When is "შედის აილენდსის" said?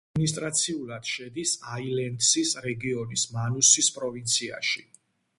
1.15-2.53